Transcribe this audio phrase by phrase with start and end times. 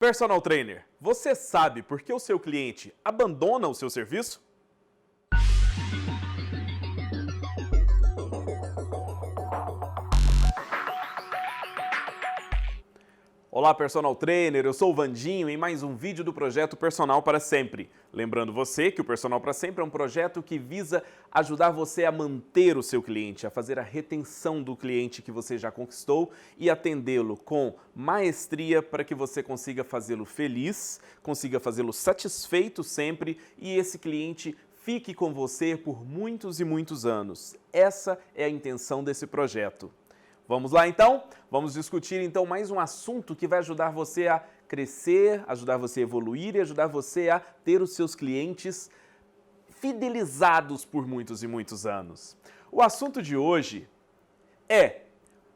[0.00, 4.42] Personal Trainer, você sabe por que o seu cliente abandona o seu serviço?
[13.52, 17.40] Olá, personal trainer, eu sou o Vandinho em mais um vídeo do projeto Personal para
[17.40, 17.90] Sempre.
[18.12, 22.12] Lembrando você que o Personal para Sempre é um projeto que visa ajudar você a
[22.12, 26.70] manter o seu cliente, a fazer a retenção do cliente que você já conquistou e
[26.70, 33.98] atendê-lo com maestria para que você consiga fazê-lo feliz, consiga fazê-lo satisfeito sempre e esse
[33.98, 37.56] cliente fique com você por muitos e muitos anos.
[37.72, 39.90] Essa é a intenção desse projeto.
[40.50, 41.22] Vamos lá então?
[41.48, 46.02] Vamos discutir então mais um assunto que vai ajudar você a crescer, ajudar você a
[46.02, 48.90] evoluir e ajudar você a ter os seus clientes
[49.68, 52.36] fidelizados por muitos e muitos anos.
[52.72, 53.88] O assunto de hoje
[54.68, 55.02] é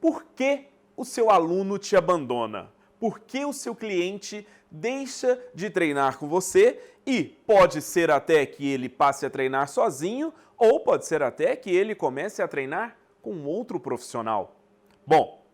[0.01, 2.70] por que o seu aluno te abandona?
[3.01, 8.65] Por que o seu cliente deixa de treinar com você e pode ser até que
[8.65, 13.42] ele passe a treinar sozinho ou pode ser até que ele comece a treinar com
[13.42, 14.61] outro profissional.
[15.06, 15.44] Bom,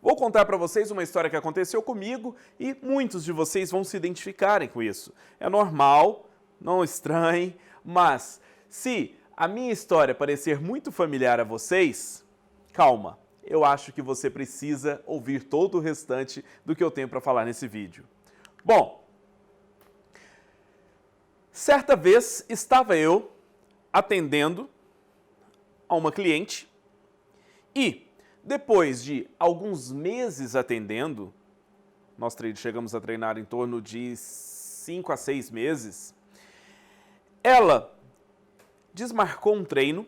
[0.00, 3.96] vou contar para vocês uma história que aconteceu comigo e muitos de vocês vão se
[3.96, 5.12] identificarem com isso.
[5.38, 6.26] É normal,
[6.58, 12.24] não estranhe, mas se a minha história parecer muito familiar a vocês,
[12.72, 17.20] calma, eu acho que você precisa ouvir todo o restante do que eu tenho para
[17.20, 18.04] falar nesse vídeo.
[18.64, 19.04] Bom,
[21.52, 23.30] certa vez estava eu
[23.92, 24.70] atendendo
[25.88, 26.70] a uma cliente
[27.74, 28.09] e
[28.50, 31.32] depois de alguns meses atendendo,
[32.18, 36.12] nós chegamos a treinar em torno de 5 a 6 meses,
[37.44, 37.96] ela
[38.92, 40.04] desmarcou um treino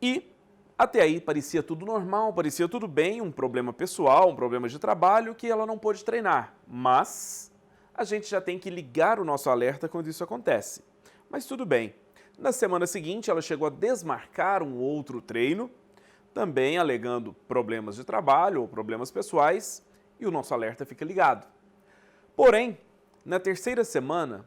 [0.00, 0.34] e
[0.78, 5.34] até aí parecia tudo normal, parecia tudo bem, um problema pessoal, um problema de trabalho
[5.34, 6.54] que ela não pôde treinar.
[6.66, 7.52] Mas
[7.92, 10.82] a gente já tem que ligar o nosso alerta quando isso acontece.
[11.28, 11.94] Mas tudo bem.
[12.38, 15.70] Na semana seguinte, ela chegou a desmarcar um outro treino
[16.34, 19.86] também alegando problemas de trabalho ou problemas pessoais,
[20.18, 21.46] e o nosso alerta fica ligado.
[22.34, 22.76] Porém,
[23.24, 24.44] na terceira semana,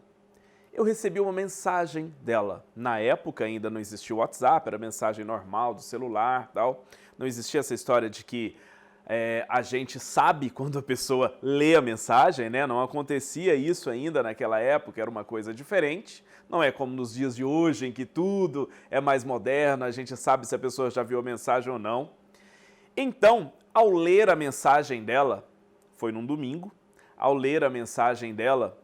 [0.74, 2.66] eu recebi uma mensagem dela.
[2.76, 6.86] Na época ainda não existia o WhatsApp, era mensagem normal do celular, tal.
[7.18, 8.56] Não existia essa história de que
[9.10, 12.68] é, a gente sabe quando a pessoa lê a mensagem, né?
[12.68, 16.26] Não acontecia isso ainda naquela época, era uma coisa diferente.
[16.50, 20.16] Não é como nos dias de hoje, em que tudo é mais moderno, a gente
[20.18, 22.12] sabe se a pessoa já viu a mensagem ou não.
[22.98, 25.48] Então, ao ler a mensagem dela,
[25.96, 26.70] foi num domingo,
[27.16, 28.78] ao ler a mensagem dela,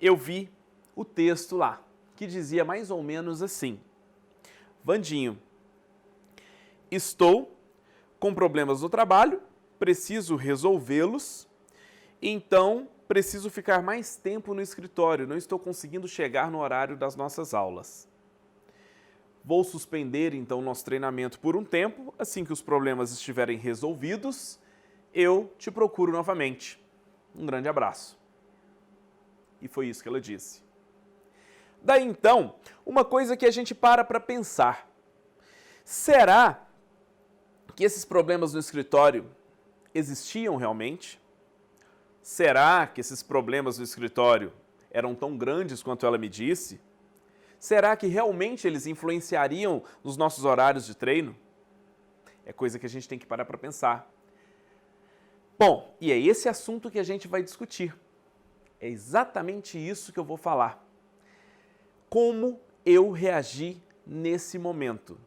[0.00, 0.50] eu vi
[0.94, 1.80] o texto lá,
[2.16, 3.78] que dizia mais ou menos assim:
[4.82, 5.38] Vandinho,
[6.90, 7.55] estou
[8.26, 9.40] com problemas no trabalho,
[9.78, 11.48] preciso resolvê-los,
[12.20, 17.54] então preciso ficar mais tempo no escritório, não estou conseguindo chegar no horário das nossas
[17.54, 18.08] aulas.
[19.44, 24.58] Vou suspender então nosso treinamento por um tempo, assim que os problemas estiverem resolvidos,
[25.14, 26.84] eu te procuro novamente.
[27.32, 28.18] Um grande abraço.
[29.62, 30.64] E foi isso que ela disse.
[31.80, 34.90] Daí então, uma coisa que a gente para para pensar.
[35.84, 36.65] Será
[37.76, 39.30] que esses problemas no escritório
[39.94, 41.20] existiam realmente?
[42.22, 44.52] Será que esses problemas no escritório
[44.90, 46.80] eram tão grandes quanto ela me disse?
[47.58, 51.36] Será que realmente eles influenciariam nos nossos horários de treino?
[52.46, 54.10] É coisa que a gente tem que parar para pensar.
[55.58, 57.94] Bom, e é esse assunto que a gente vai discutir.
[58.80, 60.82] É exatamente isso que eu vou falar.
[62.08, 65.18] Como eu reagi nesse momento?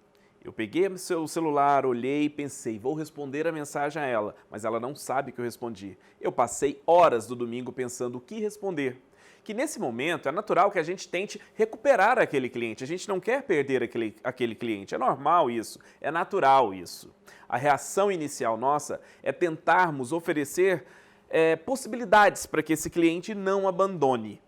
[0.49, 4.79] Eu peguei seu celular, olhei e pensei, vou responder a mensagem a ela, mas ela
[4.79, 5.95] não sabe que eu respondi.
[6.19, 8.99] Eu passei horas do domingo pensando o que responder.
[9.43, 12.83] Que nesse momento é natural que a gente tente recuperar aquele cliente.
[12.83, 14.95] A gente não quer perder aquele, aquele cliente.
[14.95, 17.13] É normal isso, é natural isso.
[17.47, 20.83] A reação inicial nossa é tentarmos oferecer
[21.29, 24.41] é, possibilidades para que esse cliente não abandone.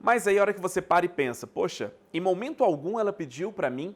[0.00, 3.52] Mas aí a hora que você para e pensa, poxa, em momento algum ela pediu
[3.52, 3.94] para mim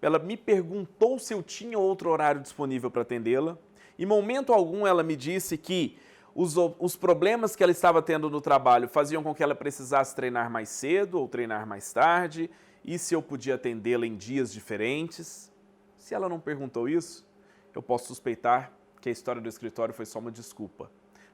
[0.00, 3.58] ela me perguntou se eu tinha outro horário disponível para atendê-la.
[3.98, 5.98] Em momento algum, ela me disse que
[6.34, 10.50] os, os problemas que ela estava tendo no trabalho faziam com que ela precisasse treinar
[10.50, 12.50] mais cedo ou treinar mais tarde,
[12.84, 15.50] e se eu podia atendê-la em dias diferentes.
[15.96, 17.26] Se ela não perguntou isso,
[17.74, 20.90] eu posso suspeitar que a história do escritório foi só uma desculpa,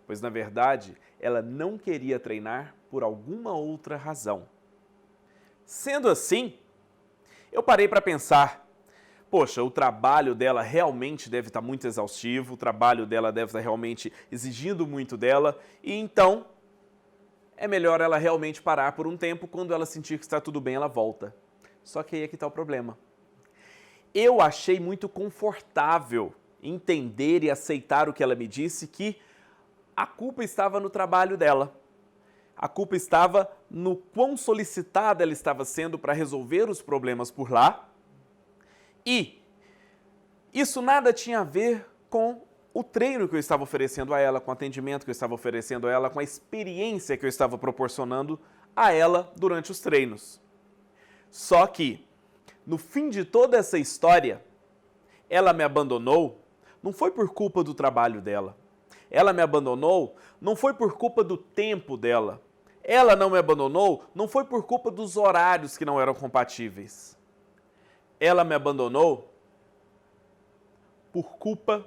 [0.06, 4.48] pois na verdade ela não queria treinar por alguma outra razão.
[5.64, 6.58] Sendo assim,
[7.52, 8.62] eu parei para pensar
[9.32, 14.12] poxa, o trabalho dela realmente deve estar muito exaustivo, o trabalho dela deve estar realmente
[14.30, 16.44] exigindo muito dela, e então
[17.56, 20.74] é melhor ela realmente parar por um tempo, quando ela sentir que está tudo bem,
[20.74, 21.34] ela volta.
[21.82, 22.98] Só que aí é que está o problema.
[24.12, 29.18] Eu achei muito confortável entender e aceitar o que ela me disse, que
[29.96, 31.74] a culpa estava no trabalho dela.
[32.54, 37.88] A culpa estava no quão solicitada ela estava sendo para resolver os problemas por lá
[39.04, 39.42] e
[40.52, 42.42] isso nada tinha a ver com
[42.74, 45.88] o treino que eu estava oferecendo a ela, com o atendimento que eu estava oferecendo
[45.88, 48.38] a ela, com a experiência que eu estava proporcionando
[48.76, 50.38] a ela durante os treinos.
[51.30, 52.06] Só que,
[52.66, 54.44] no fim de toda essa história,
[55.30, 56.42] ela me abandonou
[56.82, 58.56] não foi por culpa do trabalho dela.
[59.10, 62.42] Ela me abandonou não foi por culpa do tempo dela.
[62.82, 67.16] Ela não me abandonou não foi por culpa dos horários que não eram compatíveis
[68.24, 69.34] ela me abandonou
[71.12, 71.84] por culpa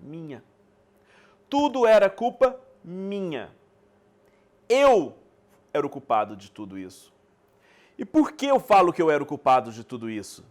[0.00, 0.42] minha.
[1.46, 3.54] Tudo era culpa minha.
[4.66, 5.14] Eu
[5.74, 7.12] era o culpado de tudo isso.
[7.98, 10.42] E por que eu falo que eu era o culpado de tudo isso?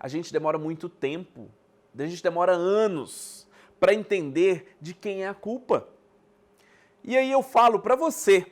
[0.00, 1.48] A gente demora muito tempo,
[1.96, 3.46] a gente demora anos
[3.78, 5.86] para entender de quem é a culpa.
[7.02, 8.46] E aí eu falo para você,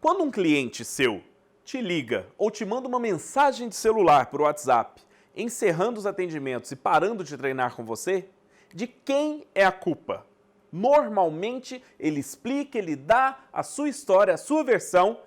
[0.00, 1.22] quando um cliente seu
[1.64, 5.02] te liga ou te manda uma mensagem de celular por WhatsApp,
[5.34, 8.28] encerrando os atendimentos e parando de treinar com você,
[8.72, 10.24] de quem é a culpa?
[10.70, 15.20] Normalmente ele explica, ele dá a sua história, a sua versão,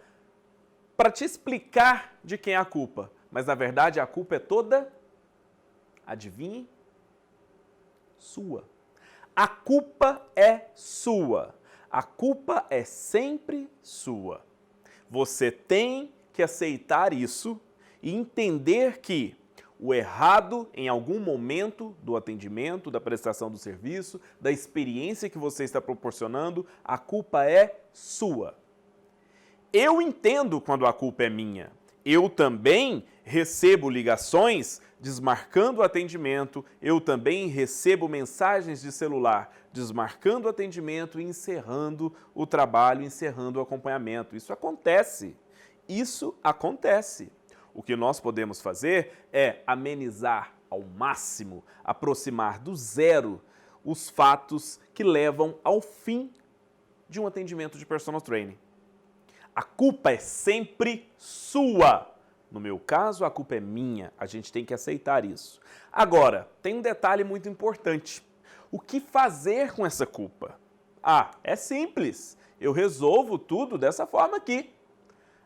[0.96, 3.12] para te explicar de quem é a culpa.
[3.30, 4.92] Mas na verdade a culpa é toda,
[6.08, 6.70] adivinhe,
[8.18, 8.64] sua.
[9.36, 11.54] A culpa é sua.
[11.96, 14.46] A culpa é sempre sua.
[15.10, 17.58] Você tem que aceitar isso
[18.04, 19.34] e entender que
[19.80, 25.64] o errado em algum momento do atendimento, da prestação do serviço, da experiência que você
[25.64, 28.58] está proporcionando, a culpa é sua.
[29.72, 31.72] Eu entendo quando a culpa é minha.
[32.04, 40.50] Eu também recebo ligações desmarcando o atendimento, eu também recebo mensagens de celular desmarcando o
[40.50, 44.36] atendimento e encerrando o trabalho, encerrando o acompanhamento.
[44.36, 45.38] Isso acontece.
[45.88, 47.32] Isso acontece.
[47.72, 53.40] O que nós podemos fazer é amenizar ao máximo, aproximar do zero
[53.84, 56.34] os fatos que levam ao fim
[57.08, 58.58] de um atendimento de personal training.
[59.56, 62.15] A culpa é sempre sua.
[62.52, 64.14] No meu caso, a culpa é minha.
[64.18, 65.60] A gente tem que aceitar isso.
[65.92, 68.26] Agora, tem um detalhe muito importante.
[68.72, 70.60] O que fazer com essa culpa?
[71.04, 72.38] Ah, é simples.
[72.60, 74.76] Eu resolvo tudo dessa forma aqui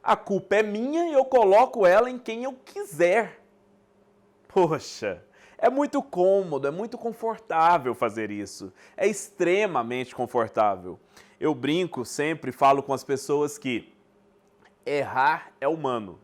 [0.03, 3.41] a culpa é minha e eu coloco ela em quem eu quiser.
[4.47, 5.23] Poxa,
[5.57, 8.73] é muito cômodo, é muito confortável fazer isso.
[8.95, 10.99] É extremamente confortável.
[11.39, 13.93] Eu brinco sempre, falo com as pessoas que
[14.85, 16.19] errar é humano.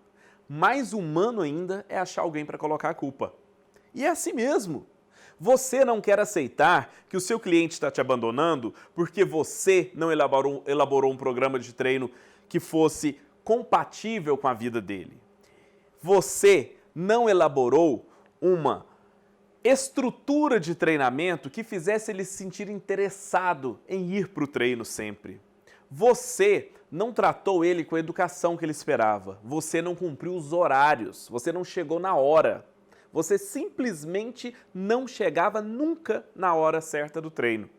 [0.48, 3.34] Mais humano ainda é achar alguém para colocar a culpa.
[3.94, 4.86] E é assim mesmo.
[5.40, 10.64] Você não quer aceitar que o seu cliente está te abandonando porque você não elaborou,
[10.66, 12.10] elaborou um programa de treino
[12.48, 15.20] que fosse compatível com a vida dele.
[16.02, 18.08] Você não elaborou
[18.40, 18.86] uma
[19.64, 25.42] estrutura de treinamento que fizesse ele se sentir interessado em ir para o treino sempre.
[25.90, 29.40] Você não tratou ele com a educação que ele esperava.
[29.44, 31.28] Você não cumpriu os horários.
[31.30, 32.66] Você não chegou na hora.
[33.12, 37.70] Você simplesmente não chegava nunca na hora certa do treino.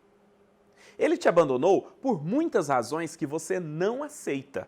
[0.97, 4.67] Ele te abandonou por muitas razões que você não aceita.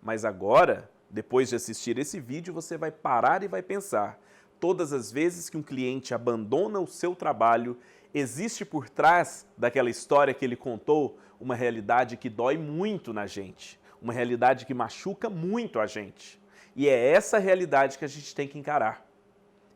[0.00, 4.20] Mas agora, depois de assistir esse vídeo, você vai parar e vai pensar:
[4.60, 7.76] todas as vezes que um cliente abandona o seu trabalho,
[8.12, 13.78] existe por trás daquela história que ele contou uma realidade que dói muito na gente,
[14.00, 16.40] uma realidade que machuca muito a gente.
[16.74, 19.06] E é essa realidade que a gente tem que encarar.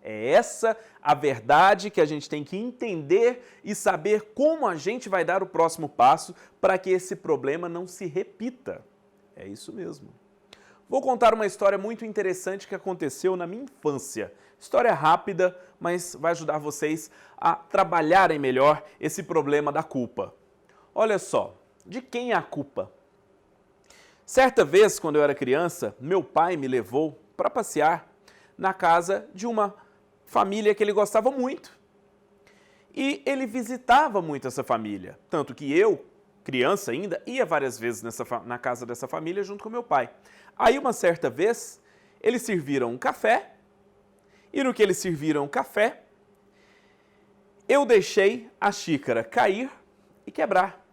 [0.03, 5.09] É essa a verdade que a gente tem que entender e saber como a gente
[5.09, 8.83] vai dar o próximo passo para que esse problema não se repita.
[9.37, 10.09] É isso mesmo.
[10.89, 14.33] Vou contar uma história muito interessante que aconteceu na minha infância.
[14.59, 20.35] História rápida, mas vai ajudar vocês a trabalharem melhor esse problema da culpa.
[20.95, 21.58] Olha só,
[21.89, 22.93] de quem é a culpa?
[24.27, 28.07] Certa vez, quando eu era criança, meu pai me levou para passear
[28.59, 29.75] na casa de uma
[30.27, 31.77] família que ele gostava muito.
[32.95, 36.05] E ele visitava muito essa família, tanto que eu,
[36.45, 40.11] criança ainda, ia várias vezes nessa, na casa dessa família junto com meu pai.
[40.59, 41.81] Aí, uma certa vez,
[42.21, 43.55] eles serviram um café
[44.53, 46.03] e no que eles serviram o café,
[47.69, 49.71] eu deixei a xícara cair
[50.27, 50.88] e quebrar.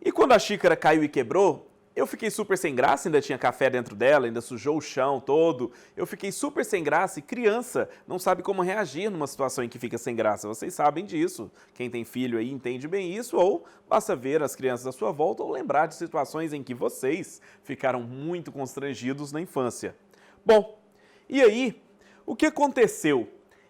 [0.00, 3.70] E quando a xícara caiu e quebrou, eu fiquei super sem graça, ainda tinha café
[3.70, 5.72] dentro dela, ainda sujou o chão todo.
[5.96, 9.78] Eu fiquei super sem graça e criança não sabe como reagir numa situação em que
[9.78, 10.46] fica sem graça.
[10.46, 11.50] Vocês sabem disso.
[11.72, 15.42] Quem tem filho aí entende bem isso, ou basta ver as crianças à sua volta
[15.42, 19.96] ou lembrar de situações em que vocês ficaram muito constrangidos na infância.
[20.44, 20.78] Bom,
[21.26, 21.82] e aí,
[22.26, 23.26] o que aconteceu?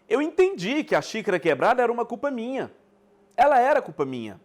[0.08, 2.72] Eu entendi que a xícara quebrada era uma culpa minha.
[3.36, 4.40] Ela era culpa minha.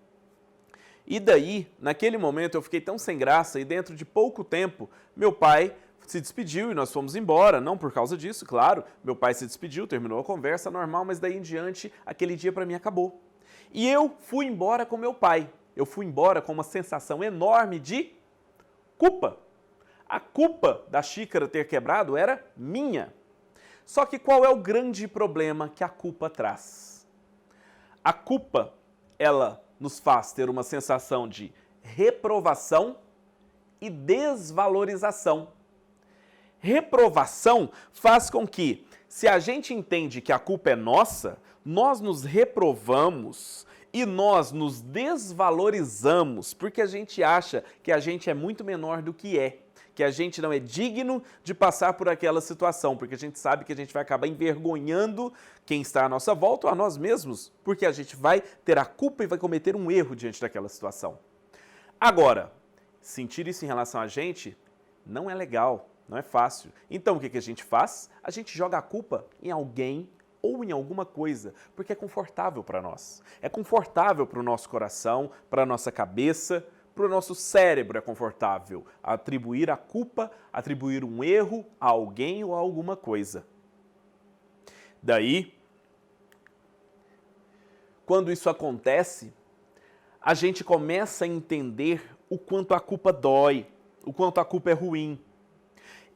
[1.11, 5.33] E daí, naquele momento, eu fiquei tão sem graça e dentro de pouco tempo, meu
[5.33, 5.75] pai
[6.07, 7.59] se despediu e nós fomos embora.
[7.59, 8.85] Não por causa disso, claro.
[9.03, 12.65] Meu pai se despediu, terminou a conversa normal, mas daí em diante, aquele dia para
[12.65, 13.21] mim acabou.
[13.73, 15.49] E eu fui embora com meu pai.
[15.75, 18.13] Eu fui embora com uma sensação enorme de
[18.97, 19.37] culpa.
[20.07, 23.13] A culpa da xícara ter quebrado era minha.
[23.85, 27.05] Só que qual é o grande problema que a culpa traz?
[28.01, 28.73] A culpa,
[29.19, 32.95] ela nos faz ter uma sensação de reprovação
[33.81, 35.49] e desvalorização.
[36.59, 42.23] Reprovação faz com que, se a gente entende que a culpa é nossa, nós nos
[42.23, 49.01] reprovamos e nós nos desvalorizamos porque a gente acha que a gente é muito menor
[49.01, 49.59] do que é
[49.93, 53.65] que a gente não é digno de passar por aquela situação, porque a gente sabe
[53.65, 55.33] que a gente vai acabar envergonhando
[55.65, 58.85] quem está à nossa volta ou a nós mesmos, porque a gente vai ter a
[58.85, 61.19] culpa e vai cometer um erro diante daquela situação.
[61.99, 62.51] Agora,
[63.01, 64.57] sentir isso em relação a gente
[65.05, 66.71] não é legal, não é fácil.
[66.89, 68.09] Então o que, a gente faz?
[68.23, 70.09] A gente joga a culpa em alguém
[70.41, 73.21] ou em alguma coisa, porque é confortável para nós.
[73.41, 78.01] É confortável para o nosso coração, para a nossa cabeça, para o nosso cérebro é
[78.01, 83.45] confortável atribuir a culpa, atribuir um erro a alguém ou a alguma coisa.
[85.01, 85.53] Daí,
[88.05, 89.33] quando isso acontece,
[90.21, 93.65] a gente começa a entender o quanto a culpa dói,
[94.05, 95.19] o quanto a culpa é ruim.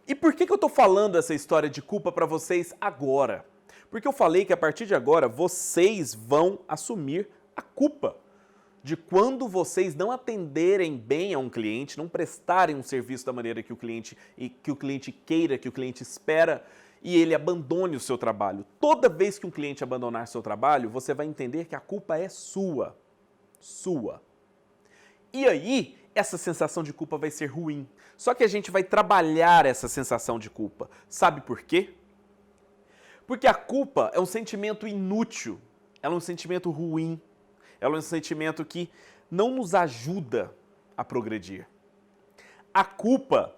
[0.07, 3.45] E por que, que eu estou falando essa história de culpa para vocês agora?
[3.89, 8.15] Porque eu falei que a partir de agora vocês vão assumir a culpa
[8.85, 13.63] de quando vocês não atenderem bem a um cliente, não prestarem um serviço da maneira
[13.63, 14.15] que o cliente
[14.61, 16.63] que o cliente queira, que o cliente espera,
[17.01, 18.63] e ele abandone o seu trabalho.
[18.79, 22.29] Toda vez que um cliente abandonar seu trabalho, você vai entender que a culpa é
[22.29, 22.95] sua.
[23.59, 24.21] Sua.
[25.33, 27.89] E aí, essa sensação de culpa vai ser ruim.
[28.15, 30.91] Só que a gente vai trabalhar essa sensação de culpa.
[31.09, 31.95] Sabe por quê?
[33.25, 35.59] Porque a culpa é um sentimento inútil,
[36.03, 37.19] ela é um sentimento ruim,
[37.85, 38.89] ela é um sentimento que
[39.29, 40.51] não nos ajuda
[40.97, 41.67] a progredir.
[42.73, 43.55] A culpa,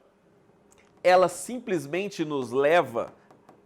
[1.02, 3.14] ela simplesmente nos leva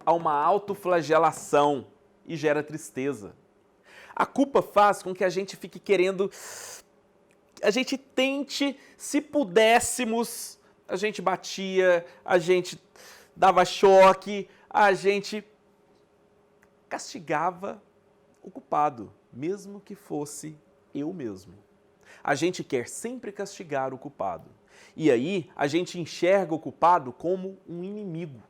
[0.06, 1.88] a uma autoflagelação
[2.28, 3.36] e gera tristeza.
[4.16, 6.30] A culpa faz com que a gente fique querendo,
[7.64, 12.80] a gente tente, se pudéssemos, a gente batia, a gente
[13.36, 15.44] dava choque, a gente
[16.88, 17.82] castigava
[18.44, 20.58] o culpado mesmo que fosse
[20.94, 21.54] eu mesmo.
[22.24, 24.50] A gente quer sempre castigar o culpado.
[24.96, 28.42] E aí a gente enxerga o culpado como um inimigo.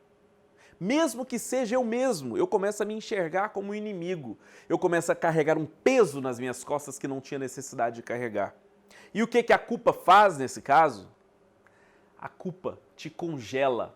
[0.78, 4.36] Mesmo que seja eu mesmo, eu começo a me enxergar como um inimigo.
[4.68, 8.54] Eu começo a carregar um peso nas minhas costas que não tinha necessidade de carregar.
[9.14, 11.08] E o que, que a culpa faz nesse caso?
[12.18, 13.94] A culpa te congela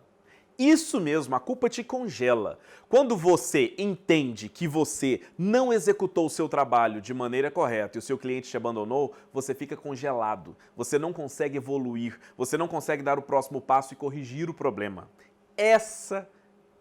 [0.59, 2.59] isso mesmo, a culpa te congela.
[2.89, 8.03] Quando você entende que você não executou o seu trabalho de maneira correta e o
[8.03, 10.57] seu cliente te abandonou, você fica congelado.
[10.75, 15.11] Você não consegue evoluir, você não consegue dar o próximo passo e corrigir o problema.
[15.57, 16.29] Essa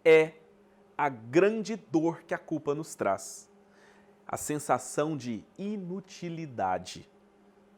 [0.04, 0.34] é
[0.98, 3.50] a grande dor que a culpa nos traz.
[4.26, 7.10] A sensação de inutilidade.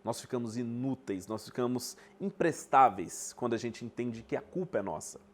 [0.03, 5.26] Nós ficamos inúteis, nós ficamos imprestáveis quando a gente entende que a culpa é nossa.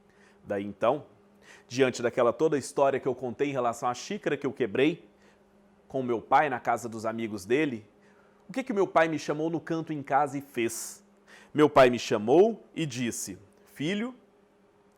[0.43, 1.05] Daí então,
[1.67, 5.07] diante daquela toda história que eu contei em relação à xícara que eu quebrei
[5.87, 7.85] com meu pai na casa dos amigos dele,
[8.49, 11.03] o que que meu pai me chamou no canto em casa e fez?
[11.53, 13.37] Meu pai me chamou e disse:
[13.73, 14.13] "Filho,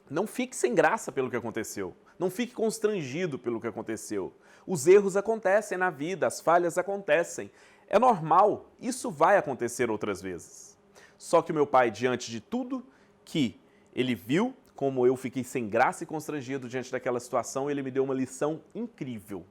[0.10, 1.96] não fique sem graça pelo que aconteceu.
[2.18, 4.34] Não fique constrangido pelo que aconteceu.
[4.66, 7.52] Os erros acontecem na vida, as falhas acontecem.
[7.88, 10.78] É normal, isso vai acontecer outras vezes.
[11.18, 12.86] Só que meu pai, diante de tudo
[13.24, 13.60] que
[13.94, 18.04] ele viu, como eu fiquei sem graça e constrangido diante daquela situação, ele me deu
[18.04, 19.46] uma lição incrível.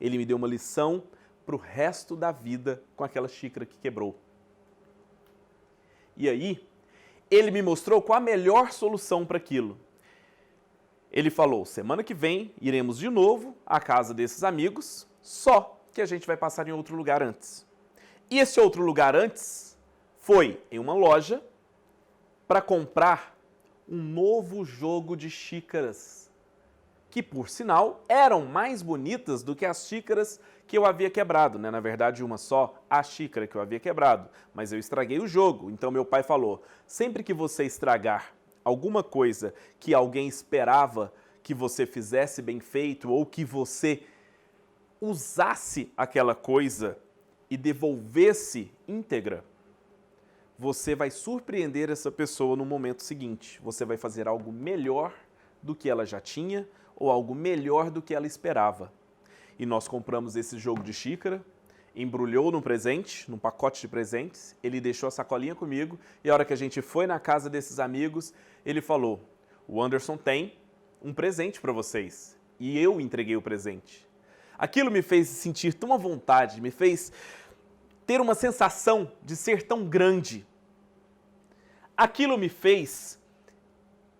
[0.00, 1.02] Ele me deu uma lição
[1.44, 4.16] para o resto da vida com aquela xícara que quebrou.
[6.16, 6.64] E aí,
[7.30, 9.78] ele me mostrou qual a melhor solução para aquilo.
[11.10, 16.06] Ele falou: semana que vem iremos de novo à casa desses amigos, só que a
[16.06, 17.66] gente vai passar em outro lugar antes.
[18.30, 19.76] E esse outro lugar antes
[20.18, 21.42] foi em uma loja
[22.46, 23.36] para comprar
[23.90, 26.30] um novo jogo de xícaras,
[27.10, 31.68] que por sinal eram mais bonitas do que as xícaras que eu havia quebrado, né?
[31.68, 35.68] Na verdade, uma só, a xícara que eu havia quebrado, mas eu estraguei o jogo.
[35.70, 38.32] Então meu pai falou: "Sempre que você estragar
[38.64, 44.02] alguma coisa que alguém esperava que você fizesse bem feito ou que você
[45.00, 46.96] usasse aquela coisa
[47.50, 49.44] e devolvesse íntegra,
[50.60, 53.58] você vai surpreender essa pessoa no momento seguinte.
[53.62, 55.10] Você vai fazer algo melhor
[55.62, 58.92] do que ela já tinha ou algo melhor do que ela esperava.
[59.58, 61.42] E nós compramos esse jogo de xícara,
[61.96, 66.44] embrulhou no presente, num pacote de presentes, ele deixou a sacolinha comigo e a hora
[66.44, 69.18] que a gente foi na casa desses amigos, ele falou:
[69.66, 70.58] "O Anderson tem
[71.00, 72.38] um presente para vocês".
[72.58, 74.06] E eu entreguei o presente.
[74.58, 77.10] Aquilo me fez sentir tão à vontade, me fez
[78.06, 80.46] ter uma sensação de ser tão grande.
[82.00, 83.20] Aquilo me fez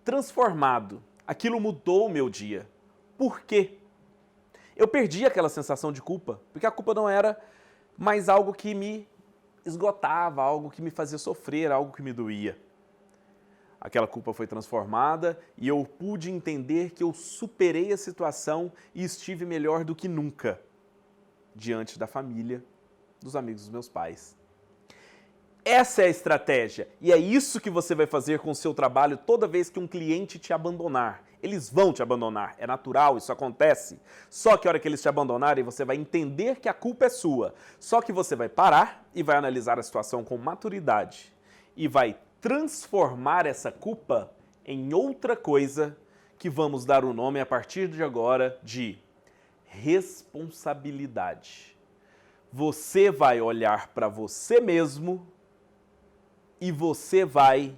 [0.05, 1.01] transformado.
[1.25, 2.69] Aquilo mudou o meu dia.
[3.17, 3.79] Por quê?
[4.75, 7.43] Eu perdi aquela sensação de culpa, porque a culpa não era
[7.97, 9.09] mais algo que me
[9.65, 12.55] esgotava, algo que me fazia sofrer, algo que me doía.
[13.79, 19.43] Aquela culpa foi transformada e eu pude entender que eu superei a situação e estive
[19.43, 20.61] melhor do que nunca
[21.55, 22.63] diante da família,
[23.19, 24.39] dos amigos dos meus pais.
[25.63, 29.15] Essa é a estratégia e é isso que você vai fazer com o seu trabalho
[29.15, 31.23] toda vez que um cliente te abandonar.
[31.41, 33.99] Eles vão te abandonar, é natural, isso acontece.
[34.27, 37.09] Só que a hora que eles te abandonarem, você vai entender que a culpa é
[37.09, 37.53] sua.
[37.79, 41.31] Só que você vai parar e vai analisar a situação com maturidade
[41.75, 44.31] e vai transformar essa culpa
[44.65, 45.95] em outra coisa
[46.39, 48.97] que vamos dar o nome a partir de agora de
[49.65, 51.77] responsabilidade.
[52.51, 55.30] Você vai olhar para você mesmo
[56.61, 57.75] e você vai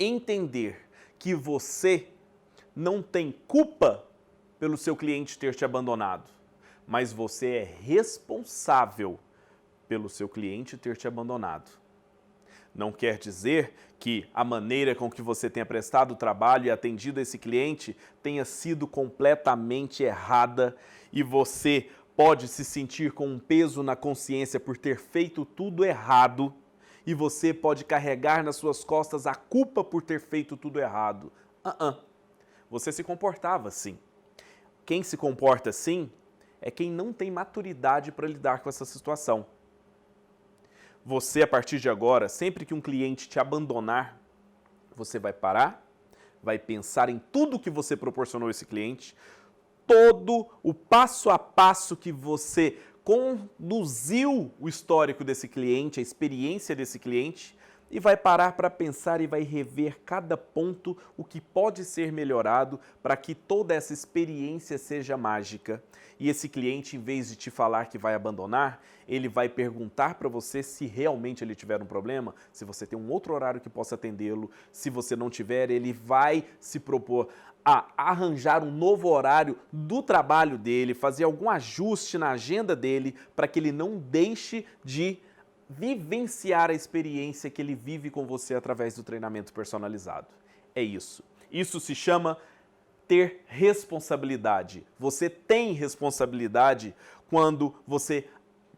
[0.00, 2.08] entender que você
[2.74, 4.02] não tem culpa
[4.58, 6.32] pelo seu cliente ter te abandonado,
[6.86, 9.20] mas você é responsável
[9.86, 11.70] pelo seu cliente ter te abandonado.
[12.74, 17.20] Não quer dizer que a maneira com que você tenha prestado o trabalho e atendido
[17.20, 20.74] esse cliente tenha sido completamente errada
[21.12, 26.54] e você pode se sentir com um peso na consciência por ter feito tudo errado
[27.06, 31.32] e você pode carregar nas suas costas a culpa por ter feito tudo errado.
[31.64, 31.98] Uh -uh.
[32.70, 33.98] Você se comportava assim.
[34.84, 36.10] Quem se comporta assim
[36.60, 39.46] é quem não tem maturidade para lidar com essa situação.
[41.04, 44.20] Você, a partir de agora, sempre que um cliente te abandonar,
[44.96, 45.84] você vai parar,
[46.42, 49.16] vai pensar em tudo que você proporcionou a esse cliente,
[49.86, 56.98] todo o passo a passo que você conduziu o histórico desse cliente, a experiência desse
[56.98, 57.56] cliente,
[57.92, 62.80] e vai parar para pensar e vai rever cada ponto, o que pode ser melhorado
[63.02, 65.82] para que toda essa experiência seja mágica.
[66.18, 70.28] E esse cliente, em vez de te falar que vai abandonar, ele vai perguntar para
[70.28, 73.94] você se realmente ele tiver um problema, se você tem um outro horário que possa
[73.94, 74.50] atendê-lo.
[74.72, 77.28] Se você não tiver, ele vai se propor
[77.62, 83.46] a arranjar um novo horário do trabalho dele, fazer algum ajuste na agenda dele para
[83.46, 85.20] que ele não deixe de
[85.76, 90.28] vivenciar a experiência que ele vive com você através do treinamento personalizado.
[90.74, 91.22] É isso.
[91.50, 92.38] Isso se chama
[93.06, 94.86] ter responsabilidade.
[94.98, 96.94] Você tem responsabilidade
[97.28, 98.28] quando você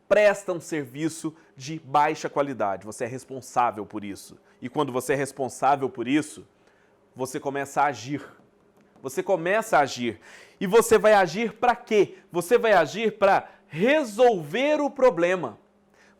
[0.08, 2.86] presta um serviço de baixa qualidade.
[2.86, 4.36] Você é responsável por isso.
[4.60, 6.46] E quando você é responsável por isso,
[7.14, 8.24] você começa a agir.
[9.02, 10.20] Você começa a agir.
[10.60, 12.16] E você vai agir para quê?
[12.32, 15.58] Você vai agir para resolver o problema.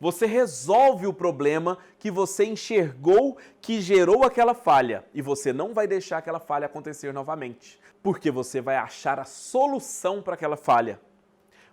[0.05, 5.03] Você resolve o problema que você enxergou que gerou aquela falha.
[5.15, 10.21] E você não vai deixar aquela falha acontecer novamente, porque você vai achar a solução
[10.21, 11.01] para aquela falha.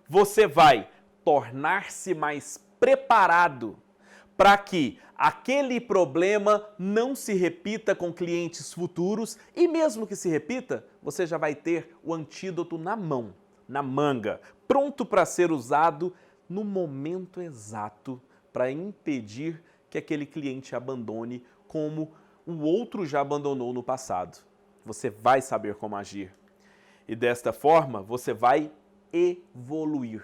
[0.08, 0.88] Você vai
[1.22, 3.76] tornar-se mais preparado
[4.34, 9.36] para que aquele problema não se repita com clientes futuros.
[9.54, 13.34] E mesmo que se repita, você já vai ter o antídoto na mão,
[13.68, 16.14] na manga, pronto para ser usado
[16.52, 18.20] no momento exato
[18.52, 22.12] para impedir que aquele cliente abandone como
[22.46, 24.38] o outro já abandonou no passado.
[24.84, 26.34] Você vai saber como agir.
[27.08, 28.70] E desta forma, você vai
[29.12, 30.22] evoluir.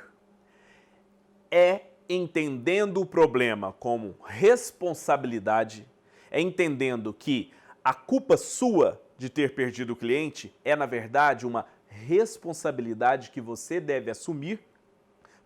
[1.51, 5.87] É entendendo o problema como responsabilidade,
[6.31, 11.67] é entendendo que a culpa sua de ter perdido o cliente é, na verdade, uma
[11.89, 14.68] responsabilidade que você deve assumir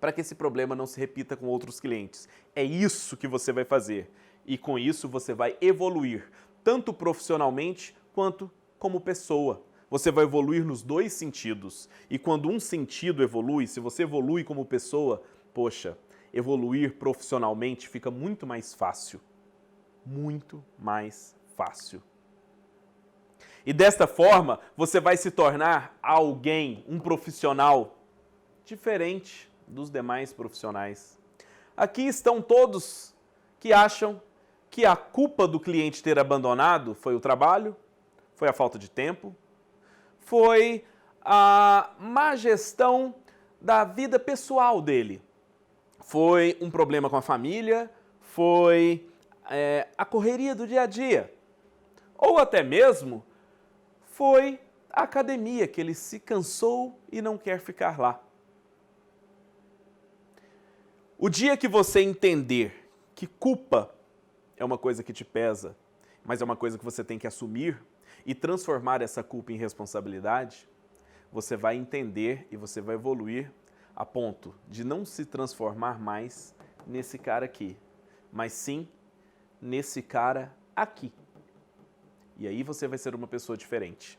[0.02, 2.28] para que esse problema não se repita com outros clientes.
[2.56, 4.10] É isso que você vai fazer.
[4.44, 6.28] E com isso você vai evoluir,
[6.64, 9.62] tanto profissionalmente quanto como pessoa.
[9.88, 11.88] Você vai evoluir nos dois sentidos.
[12.10, 15.22] E quando um sentido evolui, se você evolui como pessoa,
[15.54, 15.96] poxa,
[16.34, 19.20] evoluir profissionalmente fica muito mais fácil.
[20.04, 22.02] Muito mais fácil.
[23.64, 27.96] E desta forma, você vai se tornar alguém, um profissional
[28.64, 31.18] diferente dos demais profissionais.
[31.76, 33.14] Aqui estão todos
[33.58, 34.20] que acham
[34.70, 37.74] que a culpa do cliente ter abandonado foi o trabalho,
[38.35, 39.35] foi a falta de tempo,
[40.20, 40.85] foi
[41.24, 43.14] a má gestão
[43.61, 45.22] da vida pessoal dele,
[46.00, 49.08] foi um problema com a família, foi
[49.50, 51.32] é, a correria do dia a dia,
[52.16, 53.24] ou até mesmo
[54.04, 58.20] foi a academia, que ele se cansou e não quer ficar lá.
[61.24, 63.94] O dia que você entender que culpa
[64.56, 65.76] é uma coisa que te pesa,
[66.24, 67.80] mas é uma coisa que você tem que assumir
[68.26, 70.68] e transformar essa culpa em responsabilidade,
[71.30, 73.52] você vai entender e você vai evoluir
[73.94, 76.56] a ponto de não se transformar mais
[76.88, 77.76] nesse cara aqui,
[78.32, 78.88] mas sim
[79.61, 81.12] nesse cara aqui.
[82.37, 84.18] E aí você vai ser uma pessoa diferente.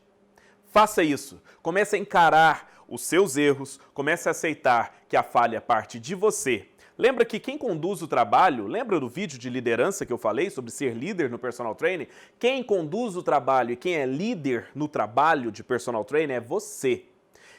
[0.72, 1.42] Faça isso.
[1.60, 6.68] Comece a encarar os seus erros, comece a aceitar que a falha parte de você.
[6.96, 10.70] Lembra que quem conduz o trabalho, lembra do vídeo de liderança que eu falei sobre
[10.70, 12.06] ser líder no personal training?
[12.38, 17.04] Quem conduz o trabalho e quem é líder no trabalho de personal training é você.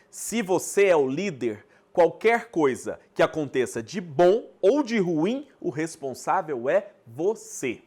[0.10, 5.70] Se você é o líder, qualquer coisa que aconteça de bom ou de ruim, o
[5.70, 7.82] responsável é você.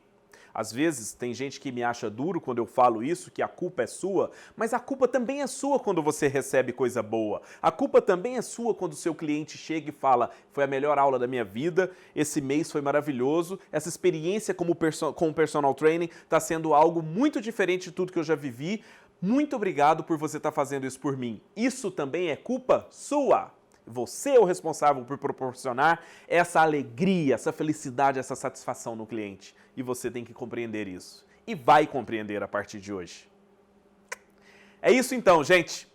[0.52, 3.82] Às vezes tem gente que me acha duro quando eu falo isso, que a culpa
[3.82, 7.42] é sua, mas a culpa também é sua quando você recebe coisa boa.
[7.60, 10.98] A culpa também é sua quando o seu cliente chega e fala: foi a melhor
[10.98, 15.74] aula da minha vida, esse mês foi maravilhoso, essa experiência como perso com o personal
[15.74, 18.82] training está sendo algo muito diferente de tudo que eu já vivi.
[19.20, 21.40] Muito obrigado por você estar tá fazendo isso por mim.
[21.56, 23.57] Isso também é culpa sua.
[23.88, 29.54] Você é o responsável por proporcionar essa alegria, essa felicidade, essa satisfação no cliente.
[29.76, 31.26] E você tem que compreender isso.
[31.46, 33.28] E vai compreender a partir de hoje.
[34.80, 35.88] É isso então, gente.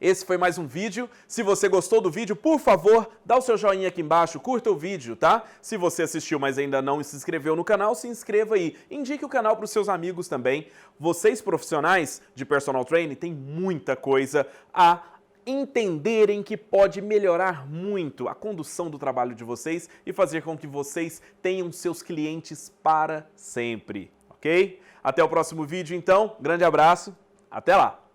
[0.00, 1.10] Esse foi mais um vídeo.
[1.28, 4.74] Se você gostou do vídeo, por favor, dá o seu joinha aqui embaixo, curta o
[4.74, 5.44] vídeo, tá?
[5.60, 8.78] Se você assistiu, mas ainda não se inscreveu no canal, se inscreva aí.
[8.90, 10.68] Indique o canal para os seus amigos também.
[10.98, 15.02] Vocês profissionais de personal training têm muita coisa a
[15.46, 20.66] entenderem que pode melhorar muito a condução do trabalho de vocês e fazer com que
[20.66, 24.80] vocês tenham seus clientes para sempre, ok?
[25.02, 26.36] Até o próximo vídeo, então.
[26.40, 27.16] Grande abraço,
[27.50, 28.09] até lá!